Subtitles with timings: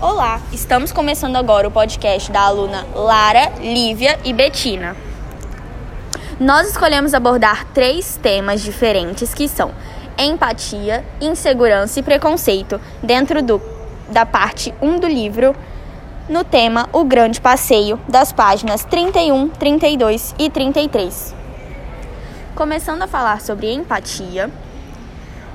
[0.00, 4.96] Olá, estamos começando agora o podcast da aluna Lara, Lívia e Betina.
[6.38, 9.72] Nós escolhemos abordar três temas diferentes que são
[10.16, 13.60] empatia, insegurança e preconceito dentro do,
[14.08, 15.52] da parte 1 do livro
[16.28, 21.34] no tema O Grande Passeio, das páginas 31, 32 e 33.
[22.54, 24.48] Começando a falar sobre empatia,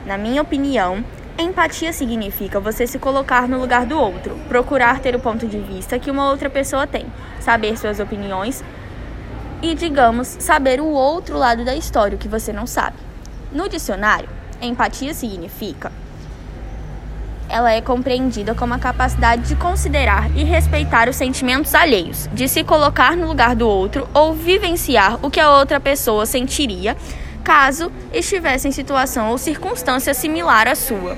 [0.06, 1.02] na minha opinião,
[1.38, 5.98] Empatia significa você se colocar no lugar do outro, procurar ter o ponto de vista
[5.98, 7.06] que uma outra pessoa tem,
[7.40, 8.64] saber suas opiniões
[9.62, 12.98] e, digamos, saber o outro lado da história, o que você não sabe.
[13.52, 14.30] No dicionário,
[14.62, 15.92] empatia significa
[17.54, 22.64] ela é compreendida como a capacidade de considerar e respeitar os sentimentos alheios, de se
[22.64, 26.98] colocar no lugar do outro ou vivenciar o que a outra pessoa sentiria
[27.44, 31.18] caso estivesse em situação ou circunstância similar à sua.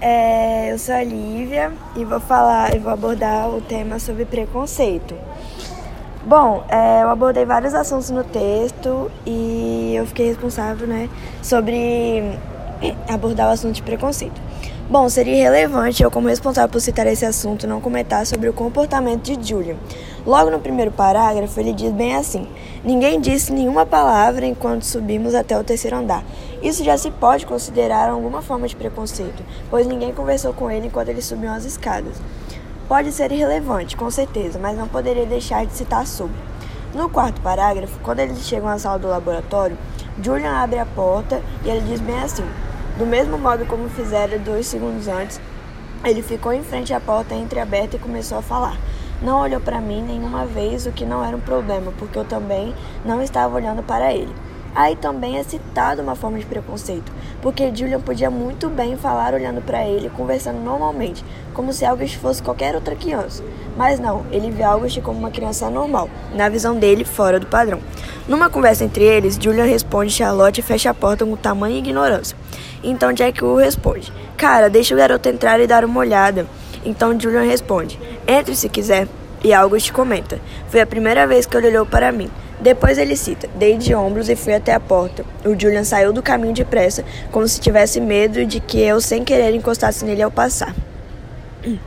[0.00, 5.14] É, eu sou a Lívia e vou falar, e vou abordar o tema sobre preconceito.
[6.24, 11.08] Bom, é, eu abordei vários assuntos no texto e eu fiquei responsável, né,
[11.40, 12.38] sobre
[13.08, 14.40] abordar o assunto de preconceito.
[14.90, 19.36] Bom, seria irrelevante eu, como responsável por citar esse assunto, não comentar sobre o comportamento
[19.36, 19.76] de Julian.
[20.24, 22.46] Logo no primeiro parágrafo, ele diz bem assim:
[22.84, 26.22] Ninguém disse nenhuma palavra enquanto subimos até o terceiro andar.
[26.62, 31.08] Isso já se pode considerar alguma forma de preconceito, pois ninguém conversou com ele enquanto
[31.08, 32.22] eles subiam as escadas.
[32.86, 36.36] Pode ser irrelevante, com certeza, mas não poderia deixar de citar sobre.
[36.94, 39.76] No quarto parágrafo, quando eles chegam à sala do laboratório,
[40.22, 42.44] Julian abre a porta e ele diz bem assim:
[42.96, 45.40] do mesmo modo como fizera dois segundos antes,
[46.04, 48.76] ele ficou em frente à porta entreaberta e começou a falar.
[49.22, 52.74] Não olhou para mim nenhuma vez, o que não era um problema, porque eu também
[53.04, 54.34] não estava olhando para ele.
[54.74, 59.60] Aí também é citado uma forma de preconceito, porque Julian podia muito bem falar olhando
[59.60, 63.44] para ele, conversando normalmente, como se August fosse qualquer outra criança.
[63.76, 67.80] Mas não, ele vê August como uma criança normal, na visão dele, fora do padrão.
[68.26, 72.36] Numa conversa entre eles, Julian responde Charlotte e fecha a porta com tamanha ignorância.
[72.82, 76.46] Então Jack Wu responde: Cara, deixa o garoto entrar e dar uma olhada.
[76.84, 79.06] Então Julian responde: Entre se quiser.
[79.44, 82.30] E August comenta: Foi a primeira vez que ele olhou para mim.
[82.60, 85.24] Depois ele cita: Dei de ombros e fui até a porta.
[85.44, 89.54] O Julian saiu do caminho depressa, como se tivesse medo de que eu, sem querer,
[89.54, 90.74] encostasse nele ao passar.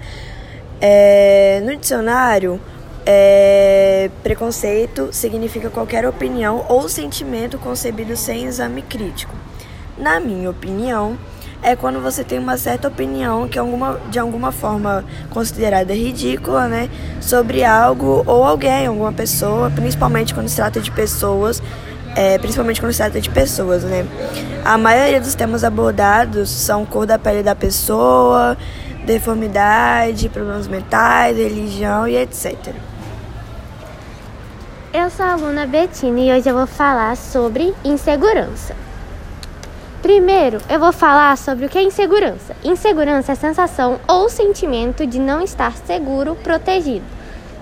[0.88, 2.60] É, no dicionário,
[3.06, 9.34] é, preconceito significa qualquer opinião ou sentimento concebido sem exame crítico.
[9.98, 11.18] Na minha opinião,
[11.66, 16.88] é quando você tem uma certa opinião que alguma, de alguma forma considerada ridícula, né,
[17.20, 21.64] sobre algo ou alguém, alguma pessoa, principalmente quando se trata de pessoas,
[22.16, 24.06] é, principalmente quando se trata de pessoas, né.
[24.64, 28.56] A maioria dos temas abordados são cor da pele da pessoa,
[29.03, 32.76] deformidade, problemas mentais, religião e etc.
[34.94, 38.76] Eu sou a aluna Betina e hoje eu vou falar sobre insegurança.
[40.06, 42.56] Primeiro, eu vou falar sobre o que é insegurança.
[42.64, 47.04] Insegurança é sensação ou sentimento de não estar seguro, protegido.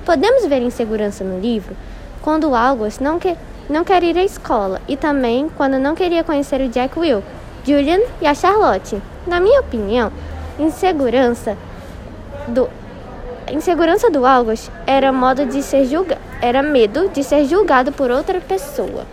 [0.06, 1.74] Podemos ver insegurança no livro
[2.22, 3.38] quando August não, que,
[3.70, 7.24] não quer ir à escola e também quando não queria conhecer o Jack Will,
[7.64, 9.02] Julian e a Charlotte.
[9.26, 10.12] Na minha opinião,
[10.60, 11.58] insegurança
[12.50, 12.70] do
[13.50, 18.42] insegurança do August era modo de ser julgado, era medo de ser julgado por outra
[18.42, 19.06] pessoa.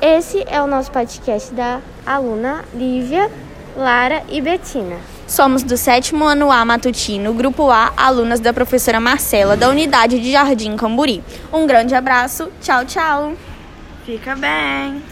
[0.00, 3.28] Esse é o nosso podcast da aluna Lívia,
[3.76, 4.96] Lara e Betina.
[5.26, 10.30] Somos do sétimo ano A matutino, grupo A, alunas da professora Marcela, da unidade de
[10.30, 11.22] Jardim Camburi.
[11.52, 13.32] Um grande abraço, tchau, tchau.
[14.06, 15.02] Fica bem.